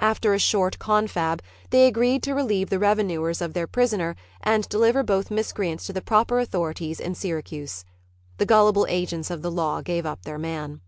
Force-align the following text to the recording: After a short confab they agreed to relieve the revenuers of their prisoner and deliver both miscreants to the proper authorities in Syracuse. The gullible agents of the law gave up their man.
After 0.00 0.34
a 0.34 0.40
short 0.40 0.80
confab 0.80 1.40
they 1.70 1.86
agreed 1.86 2.20
to 2.24 2.32
relieve 2.34 2.68
the 2.68 2.80
revenuers 2.80 3.40
of 3.40 3.52
their 3.52 3.68
prisoner 3.68 4.16
and 4.40 4.68
deliver 4.68 5.04
both 5.04 5.30
miscreants 5.30 5.86
to 5.86 5.92
the 5.92 6.02
proper 6.02 6.40
authorities 6.40 6.98
in 6.98 7.14
Syracuse. 7.14 7.84
The 8.38 8.46
gullible 8.46 8.88
agents 8.90 9.30
of 9.30 9.40
the 9.40 9.52
law 9.52 9.80
gave 9.80 10.04
up 10.04 10.22
their 10.24 10.36
man. 10.36 10.80